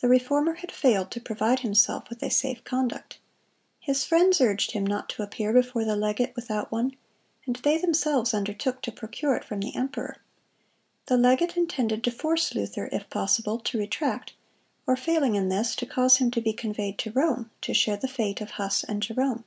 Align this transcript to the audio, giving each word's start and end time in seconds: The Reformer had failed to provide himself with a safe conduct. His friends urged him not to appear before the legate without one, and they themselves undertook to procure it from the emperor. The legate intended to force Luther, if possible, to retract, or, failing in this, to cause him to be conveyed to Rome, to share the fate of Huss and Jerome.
The 0.00 0.08
Reformer 0.08 0.54
had 0.54 0.72
failed 0.72 1.12
to 1.12 1.20
provide 1.20 1.60
himself 1.60 2.10
with 2.10 2.20
a 2.24 2.30
safe 2.30 2.64
conduct. 2.64 3.20
His 3.78 4.04
friends 4.04 4.40
urged 4.40 4.72
him 4.72 4.84
not 4.84 5.08
to 5.10 5.22
appear 5.22 5.52
before 5.52 5.84
the 5.84 5.94
legate 5.94 6.34
without 6.34 6.72
one, 6.72 6.96
and 7.46 7.54
they 7.54 7.78
themselves 7.78 8.34
undertook 8.34 8.82
to 8.82 8.90
procure 8.90 9.36
it 9.36 9.44
from 9.44 9.60
the 9.60 9.72
emperor. 9.76 10.16
The 11.06 11.16
legate 11.16 11.56
intended 11.56 12.02
to 12.02 12.10
force 12.10 12.52
Luther, 12.56 12.88
if 12.90 13.08
possible, 13.08 13.60
to 13.60 13.78
retract, 13.78 14.32
or, 14.84 14.96
failing 14.96 15.36
in 15.36 15.48
this, 15.48 15.76
to 15.76 15.86
cause 15.86 16.16
him 16.16 16.32
to 16.32 16.40
be 16.40 16.52
conveyed 16.52 16.98
to 16.98 17.12
Rome, 17.12 17.52
to 17.60 17.72
share 17.72 17.96
the 17.96 18.08
fate 18.08 18.40
of 18.40 18.50
Huss 18.58 18.82
and 18.82 19.00
Jerome. 19.00 19.44